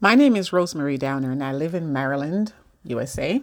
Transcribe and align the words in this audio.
My 0.00 0.14
name 0.14 0.36
is 0.36 0.50
Rosemarie 0.50 0.96
Downer 0.96 1.32
and 1.32 1.42
I 1.42 1.52
live 1.52 1.74
in 1.74 1.92
Maryland, 1.92 2.52
USA. 2.84 3.42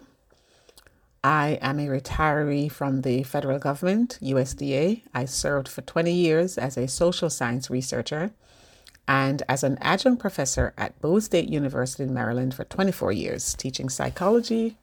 I 1.22 1.58
am 1.60 1.78
a 1.78 1.86
retiree 1.86 2.72
from 2.72 3.02
the 3.02 3.24
federal 3.24 3.58
government, 3.58 4.18
USDA. 4.22 5.02
I 5.12 5.26
served 5.26 5.68
for 5.68 5.82
20 5.82 6.10
years 6.14 6.56
as 6.56 6.78
a 6.78 6.88
social 6.88 7.28
science 7.28 7.68
researcher 7.68 8.30
and 9.06 9.42
as 9.50 9.64
an 9.64 9.76
adjunct 9.82 10.18
professor 10.18 10.72
at 10.78 10.98
Bowie 11.02 11.20
State 11.20 11.50
University 11.50 12.04
in 12.04 12.14
Maryland 12.14 12.54
for 12.54 12.64
24 12.64 13.12
years, 13.12 13.52
teaching 13.52 13.90
psychology, 13.90 14.78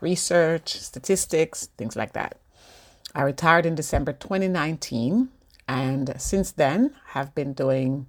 research, 0.00 0.78
statistics, 0.78 1.70
things 1.76 1.96
like 1.96 2.12
that. 2.12 2.38
I 3.16 3.22
retired 3.22 3.66
in 3.66 3.74
December 3.74 4.12
2019 4.12 5.30
and 5.66 6.14
since 6.18 6.52
then 6.52 6.94
have 7.06 7.34
been 7.34 7.52
doing 7.52 8.06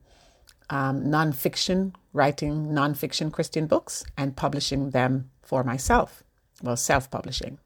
um, 0.70 1.06
nonfiction, 1.06 1.94
writing 2.18 2.68
nonfiction 2.68 3.32
Christian 3.32 3.68
books 3.68 4.04
and 4.18 4.36
publishing 4.36 4.90
them 4.90 5.30
for 5.42 5.64
myself, 5.64 6.24
well, 6.62 6.76
self 6.76 7.10
publishing. 7.10 7.60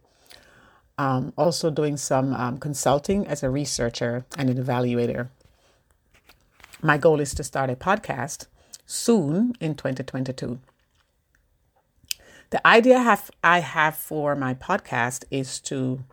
Um, 0.97 1.33
also, 1.37 1.71
doing 1.71 1.97
some 1.97 2.33
um, 2.35 2.57
consulting 2.59 3.25
as 3.25 3.41
a 3.41 3.49
researcher 3.49 4.25
and 4.37 4.49
an 4.49 4.63
evaluator. 4.63 5.29
My 6.83 6.97
goal 6.97 7.19
is 7.19 7.33
to 7.35 7.43
start 7.43 7.69
a 7.69 7.75
podcast 7.75 8.45
soon 8.85 9.53
in 9.59 9.75
2022. 9.75 10.59
The 12.51 12.67
idea 12.67 12.99
have, 12.99 13.31
I 13.43 13.59
have 13.59 13.95
for 13.95 14.35
my 14.35 14.53
podcast 14.53 15.23
is 15.31 15.59
to 15.61 16.03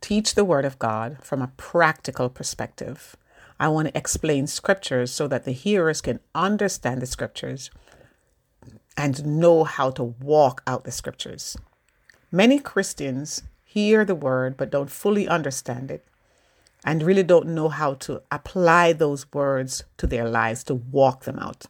teach 0.00 0.34
the 0.34 0.44
Word 0.44 0.64
of 0.64 0.78
God 0.78 1.18
from 1.22 1.40
a 1.40 1.52
practical 1.56 2.28
perspective 2.28 3.16
I 3.60 3.68
want 3.68 3.88
to 3.88 3.96
explain 3.96 4.46
scriptures 4.46 5.12
so 5.12 5.28
that 5.28 5.44
the 5.44 5.52
hearers 5.52 6.00
can 6.00 6.20
understand 6.34 7.02
the 7.02 7.06
scriptures 7.06 7.70
and 8.96 9.38
know 9.38 9.64
how 9.64 9.90
to 9.90 10.02
walk 10.02 10.62
out 10.66 10.84
the 10.84 10.90
scriptures. 10.90 11.58
Many 12.32 12.58
Christians 12.58 13.42
hear 13.62 14.06
the 14.06 14.14
word 14.14 14.56
but 14.56 14.70
don't 14.70 14.90
fully 14.90 15.28
understand 15.28 15.90
it 15.90 16.06
and 16.86 17.02
really 17.02 17.22
don't 17.22 17.48
know 17.48 17.68
how 17.68 17.94
to 17.94 18.22
apply 18.30 18.94
those 18.94 19.30
words 19.34 19.84
to 19.98 20.06
their 20.06 20.26
lives 20.26 20.64
to 20.64 20.74
walk 20.74 21.24
them 21.24 21.38
out. 21.38 21.66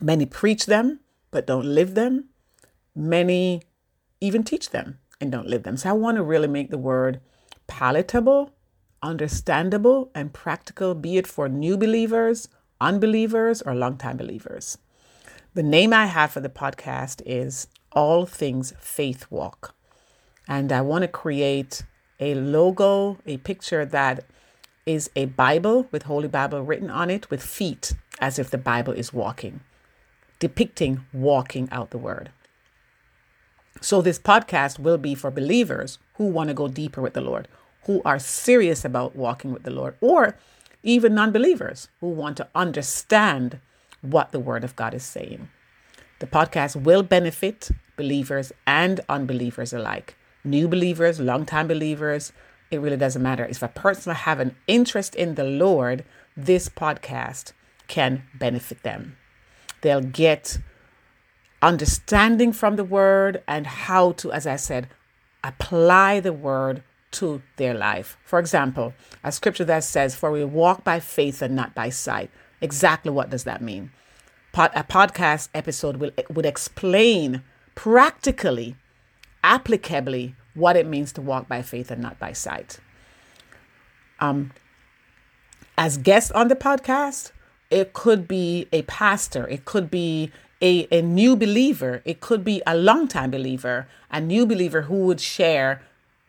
Many 0.00 0.24
preach 0.24 0.64
them 0.64 1.00
but 1.30 1.46
don't 1.46 1.66
live 1.66 1.94
them. 1.94 2.30
Many 2.96 3.64
even 4.22 4.44
teach 4.44 4.70
them 4.70 4.98
and 5.20 5.30
don't 5.30 5.46
live 5.46 5.64
them. 5.64 5.76
So 5.76 5.90
I 5.90 5.92
want 5.92 6.16
to 6.16 6.22
really 6.22 6.48
make 6.48 6.70
the 6.70 6.78
word 6.78 7.20
palatable 7.66 8.54
understandable 9.02 10.10
and 10.14 10.32
practical, 10.32 10.94
be 10.94 11.16
it 11.16 11.26
for 11.26 11.48
new 11.48 11.76
believers, 11.76 12.48
unbelievers, 12.80 13.62
or 13.62 13.74
longtime 13.74 14.16
believers. 14.16 14.78
The 15.54 15.62
name 15.62 15.92
I 15.92 16.06
have 16.06 16.30
for 16.30 16.40
the 16.40 16.48
podcast 16.48 17.22
is 17.26 17.68
All 17.92 18.26
Things 18.26 18.72
Faith 18.78 19.26
Walk. 19.30 19.74
And 20.46 20.72
I 20.72 20.80
want 20.80 21.02
to 21.02 21.08
create 21.08 21.82
a 22.20 22.34
logo, 22.34 23.18
a 23.26 23.38
picture 23.38 23.84
that 23.84 24.24
is 24.86 25.10
a 25.14 25.26
Bible 25.26 25.86
with 25.90 26.04
Holy 26.04 26.28
Bible 26.28 26.62
written 26.62 26.90
on 26.90 27.10
it 27.10 27.30
with 27.30 27.42
feet, 27.42 27.92
as 28.20 28.38
if 28.38 28.50
the 28.50 28.58
Bible 28.58 28.92
is 28.92 29.12
walking, 29.12 29.60
depicting 30.38 31.04
walking 31.12 31.68
out 31.70 31.90
the 31.90 31.98
word. 31.98 32.30
So, 33.80 34.02
this 34.02 34.18
podcast 34.18 34.78
will 34.78 34.98
be 34.98 35.14
for 35.14 35.30
believers 35.30 35.98
who 36.14 36.26
want 36.26 36.48
to 36.48 36.54
go 36.54 36.66
deeper 36.66 37.00
with 37.00 37.12
the 37.12 37.20
Lord, 37.20 37.46
who 37.88 38.02
are 38.04 38.18
serious 38.18 38.84
about 38.84 39.16
walking 39.16 39.50
with 39.50 39.62
the 39.62 39.70
Lord, 39.70 39.94
or 40.02 40.36
even 40.82 41.14
non 41.14 41.32
believers 41.32 41.88
who 42.00 42.08
want 42.10 42.36
to 42.36 42.46
understand 42.54 43.60
what 44.02 44.30
the 44.30 44.38
Word 44.38 44.62
of 44.62 44.76
God 44.76 44.92
is 44.92 45.02
saying. 45.02 45.48
The 46.18 46.26
podcast 46.26 46.76
will 46.76 47.02
benefit 47.02 47.70
believers 47.96 48.52
and 48.66 49.00
unbelievers 49.08 49.72
alike. 49.72 50.16
New 50.44 50.68
believers, 50.68 51.18
long-time 51.18 51.66
believers, 51.66 52.30
it 52.70 52.78
really 52.78 52.98
doesn't 52.98 53.22
matter. 53.22 53.46
If 53.46 53.62
a 53.62 53.68
person 53.68 54.14
have 54.14 54.38
an 54.38 54.54
interest 54.66 55.14
in 55.14 55.36
the 55.36 55.44
Lord, 55.44 56.04
this 56.36 56.68
podcast 56.68 57.52
can 57.86 58.24
benefit 58.34 58.82
them. 58.82 59.16
They'll 59.80 60.02
get 60.02 60.58
understanding 61.62 62.52
from 62.52 62.76
the 62.76 62.84
word 62.84 63.42
and 63.48 63.66
how 63.66 64.12
to, 64.12 64.30
as 64.30 64.46
I 64.46 64.56
said, 64.56 64.88
apply 65.42 66.20
the 66.20 66.34
word 66.34 66.82
to 67.12 67.42
their 67.56 67.74
life. 67.74 68.16
For 68.24 68.38
example, 68.38 68.94
a 69.24 69.32
scripture 69.32 69.64
that 69.64 69.84
says, 69.84 70.14
For 70.14 70.30
we 70.30 70.44
walk 70.44 70.84
by 70.84 71.00
faith 71.00 71.42
and 71.42 71.54
not 71.54 71.74
by 71.74 71.90
sight. 71.90 72.30
Exactly 72.60 73.10
what 73.10 73.30
does 73.30 73.44
that 73.44 73.62
mean? 73.62 73.90
a 74.54 74.82
podcast 74.82 75.48
episode 75.54 75.98
will, 75.98 76.10
would 76.30 76.46
explain 76.46 77.42
practically, 77.76 78.74
applicably, 79.44 80.34
what 80.54 80.76
it 80.76 80.86
means 80.86 81.12
to 81.12 81.22
walk 81.22 81.46
by 81.46 81.62
faith 81.62 81.90
and 81.92 82.02
not 82.02 82.18
by 82.18 82.32
sight. 82.32 82.80
Um, 84.18 84.50
as 85.76 85.96
guests 85.96 86.32
on 86.32 86.48
the 86.48 86.56
podcast, 86.56 87.30
it 87.70 87.92
could 87.92 88.26
be 88.26 88.66
a 88.72 88.82
pastor, 88.82 89.46
it 89.46 89.64
could 89.64 89.90
be 89.90 90.32
a, 90.60 90.88
a 90.90 91.02
new 91.02 91.36
believer, 91.36 92.02
it 92.04 92.20
could 92.20 92.42
be 92.42 92.60
a 92.66 92.76
long-time 92.76 93.30
believer, 93.30 93.86
a 94.10 94.20
new 94.20 94.44
believer 94.44 94.82
who 94.82 95.04
would 95.06 95.20
share 95.20 95.82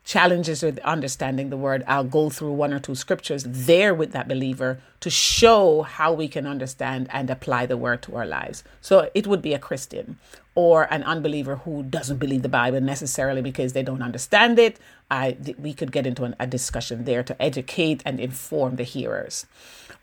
challenges 0.09 0.63
with 0.63 0.79
understanding 0.79 1.51
the 1.51 1.55
word, 1.55 1.83
I'll 1.85 2.03
go 2.03 2.31
through 2.31 2.53
one 2.53 2.73
or 2.73 2.79
two 2.79 2.95
scriptures 2.95 3.43
there 3.45 3.93
with 3.93 4.11
that 4.13 4.27
believer 4.27 4.81
to 5.01 5.09
show 5.11 5.83
how 5.83 6.13
we 6.13 6.27
can 6.27 6.47
understand 6.47 7.07
and 7.11 7.29
apply 7.29 7.67
the 7.67 7.77
word 7.77 8.01
to 8.01 8.15
our 8.15 8.25
lives. 8.25 8.63
So 8.81 9.11
it 9.13 9.27
would 9.27 9.43
be 9.43 9.53
a 9.53 9.59
Christian 9.59 10.17
or 10.55 10.91
an 10.91 11.03
unbeliever 11.03 11.57
who 11.57 11.83
doesn't 11.83 12.17
believe 12.17 12.41
the 12.41 12.49
Bible 12.49 12.81
necessarily 12.81 13.43
because 13.43 13.73
they 13.73 13.83
don't 13.83 14.01
understand 14.01 14.57
it. 14.57 14.79
I, 15.11 15.37
we 15.59 15.75
could 15.75 15.91
get 15.91 16.07
into 16.07 16.23
an, 16.23 16.35
a 16.39 16.47
discussion 16.47 17.05
there 17.05 17.21
to 17.21 17.39
educate 17.39 18.01
and 18.03 18.19
inform 18.19 18.77
the 18.77 18.83
hearers. 18.83 19.45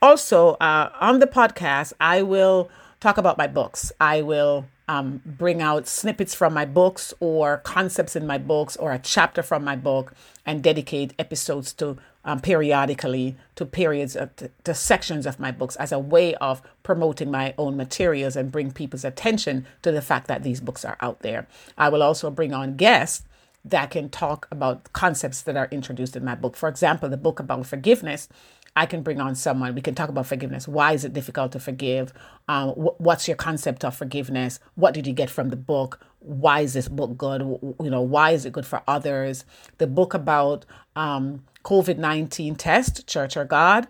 Also, 0.00 0.52
uh, 0.60 0.88
on 1.00 1.18
the 1.18 1.26
podcast, 1.26 1.92
I 1.98 2.22
will 2.22 2.70
talk 3.00 3.18
about 3.18 3.38
my 3.38 3.46
books. 3.46 3.92
I 4.00 4.22
will 4.22 4.66
um, 4.88 5.20
bring 5.24 5.60
out 5.60 5.86
snippets 5.88 6.34
from 6.34 6.54
my 6.54 6.64
books 6.64 7.12
or 7.20 7.58
concepts 7.58 8.16
in 8.16 8.26
my 8.26 8.38
books 8.38 8.76
or 8.76 8.92
a 8.92 8.98
chapter 8.98 9.42
from 9.42 9.64
my 9.64 9.76
book 9.76 10.14
and 10.44 10.62
dedicate 10.62 11.12
episodes 11.18 11.72
to 11.74 11.98
um, 12.24 12.40
periodically 12.40 13.36
to 13.54 13.64
periods 13.64 14.16
of, 14.16 14.34
to, 14.36 14.50
to 14.64 14.74
sections 14.74 15.26
of 15.26 15.38
my 15.38 15.50
books 15.50 15.76
as 15.76 15.92
a 15.92 15.98
way 15.98 16.34
of 16.36 16.60
promoting 16.82 17.30
my 17.30 17.54
own 17.56 17.76
materials 17.76 18.36
and 18.36 18.52
bring 18.52 18.72
people's 18.72 19.04
attention 19.04 19.66
to 19.82 19.92
the 19.92 20.02
fact 20.02 20.26
that 20.28 20.42
these 20.42 20.60
books 20.60 20.84
are 20.84 20.96
out 21.00 21.20
there. 21.20 21.46
I 21.78 21.88
will 21.88 22.02
also 22.02 22.30
bring 22.30 22.52
on 22.52 22.76
guests 22.76 23.22
that 23.64 23.90
can 23.90 24.08
talk 24.08 24.46
about 24.50 24.92
concepts 24.92 25.42
that 25.42 25.56
are 25.56 25.68
introduced 25.72 26.14
in 26.14 26.24
my 26.24 26.36
book. 26.36 26.56
For 26.56 26.68
example, 26.68 27.08
the 27.08 27.16
book 27.16 27.40
about 27.40 27.66
forgiveness 27.66 28.28
I 28.76 28.84
can 28.84 29.02
bring 29.02 29.20
on 29.20 29.34
someone. 29.34 29.74
We 29.74 29.80
can 29.80 29.94
talk 29.94 30.10
about 30.10 30.26
forgiveness. 30.26 30.68
Why 30.68 30.92
is 30.92 31.04
it 31.04 31.14
difficult 31.14 31.52
to 31.52 31.60
forgive? 31.60 32.12
Um, 32.46 32.70
wh- 32.70 33.00
what's 33.00 33.26
your 33.26 33.36
concept 33.36 33.84
of 33.84 33.96
forgiveness? 33.96 34.60
What 34.74 34.92
did 34.92 35.06
you 35.06 35.14
get 35.14 35.30
from 35.30 35.48
the 35.48 35.56
book? 35.56 36.04
Why 36.18 36.60
is 36.60 36.74
this 36.74 36.86
book 36.86 37.16
good? 37.16 37.40
You 37.40 37.90
know, 37.90 38.02
why 38.02 38.32
is 38.32 38.44
it 38.44 38.52
good 38.52 38.66
for 38.66 38.82
others? 38.86 39.46
The 39.78 39.86
book 39.86 40.12
about 40.12 40.66
um, 40.94 41.44
COVID 41.64 41.96
19 41.96 42.54
test, 42.56 43.06
Church 43.06 43.34
or 43.36 43.46
God, 43.46 43.88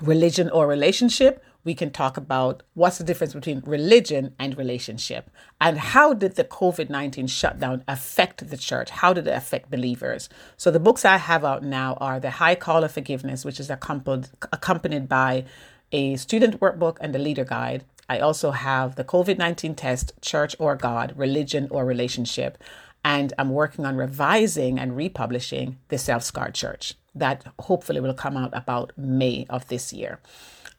religion 0.00 0.48
or 0.48 0.68
relationship 0.68 1.44
we 1.64 1.74
can 1.74 1.90
talk 1.90 2.16
about 2.16 2.62
what's 2.74 2.98
the 2.98 3.04
difference 3.04 3.34
between 3.34 3.62
religion 3.66 4.34
and 4.38 4.56
relationship. 4.56 5.30
And 5.60 5.78
how 5.78 6.14
did 6.14 6.36
the 6.36 6.44
covid-19 6.44 7.28
shutdown 7.28 7.84
affect 7.86 8.48
the 8.48 8.56
church? 8.56 8.90
How 8.90 9.12
did 9.12 9.26
it 9.26 9.36
affect 9.36 9.70
believers? 9.70 10.28
So 10.56 10.70
the 10.70 10.80
books 10.80 11.04
i 11.04 11.16
have 11.16 11.44
out 11.44 11.62
now 11.62 11.94
are 12.00 12.18
the 12.20 12.30
high 12.30 12.54
call 12.54 12.84
of 12.84 12.92
forgiveness 12.92 13.44
which 13.44 13.60
is 13.60 13.70
accompanied, 13.70 15.08
by 15.08 15.44
a 15.92 16.16
student 16.16 16.60
workbook 16.60 16.96
and 17.00 17.14
a 17.14 17.18
leader 17.18 17.44
guide. 17.44 17.84
I 18.08 18.18
also 18.18 18.50
have 18.52 18.96
the 18.96 19.04
covid-19 19.04 19.76
test 19.76 20.12
church 20.22 20.56
or 20.58 20.76
god 20.76 21.12
religion 21.16 21.68
or 21.70 21.84
relationship. 21.84 22.58
And 23.04 23.32
i'm 23.38 23.50
working 23.50 23.84
on 23.84 23.96
revising 23.96 24.78
and 24.78 24.96
republishing 24.96 25.78
the 25.88 25.98
self-scarred 25.98 26.54
church 26.54 26.94
that 27.14 27.44
hopefully 27.60 28.00
will 28.00 28.14
come 28.14 28.36
out 28.36 28.50
about 28.52 28.92
may 28.96 29.46
of 29.50 29.66
this 29.68 29.92
year 29.92 30.20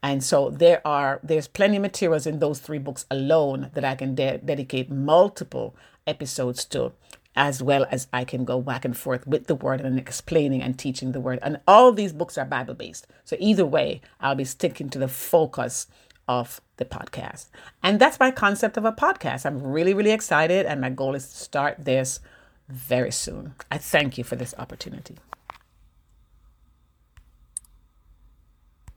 and 0.03 0.23
so 0.23 0.49
there 0.49 0.85
are 0.85 1.19
there's 1.23 1.47
plenty 1.47 1.77
of 1.77 1.81
materials 1.81 2.25
in 2.25 2.39
those 2.39 2.59
three 2.59 2.79
books 2.79 3.05
alone 3.11 3.69
that 3.73 3.85
I 3.85 3.95
can 3.95 4.15
de- 4.15 4.39
dedicate 4.39 4.89
multiple 4.89 5.75
episodes 6.07 6.65
to 6.65 6.93
as 7.35 7.63
well 7.63 7.85
as 7.89 8.07
I 8.11 8.25
can 8.25 8.43
go 8.43 8.61
back 8.61 8.83
and 8.83 8.97
forth 8.97 9.25
with 9.25 9.47
the 9.47 9.55
word 9.55 9.81
and 9.81 9.97
explaining 9.97 10.61
and 10.61 10.77
teaching 10.77 11.11
the 11.11 11.21
word. 11.21 11.39
And 11.41 11.59
all 11.67 11.91
these 11.91 12.13
books 12.13 12.37
are 12.37 12.45
Bible 12.45 12.73
based. 12.73 13.07
So 13.23 13.37
either 13.39 13.65
way, 13.65 14.01
I'll 14.19 14.35
be 14.35 14.43
sticking 14.43 14.89
to 14.89 14.99
the 14.99 15.07
focus 15.07 15.87
of 16.27 16.61
the 16.77 16.85
podcast. 16.85 17.47
And 17.81 17.99
that's 17.99 18.19
my 18.19 18.31
concept 18.31 18.77
of 18.77 18.85
a 18.85 18.91
podcast. 18.91 19.45
I'm 19.45 19.63
really, 19.63 19.93
really 19.93 20.11
excited. 20.11 20.65
And 20.65 20.81
my 20.81 20.89
goal 20.89 21.15
is 21.15 21.27
to 21.29 21.35
start 21.35 21.77
this 21.79 22.19
very 22.67 23.11
soon. 23.11 23.53
I 23.71 23.77
thank 23.77 24.17
you 24.17 24.23
for 24.23 24.35
this 24.35 24.53
opportunity. 24.57 25.17